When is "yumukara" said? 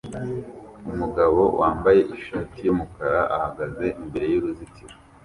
2.67-3.21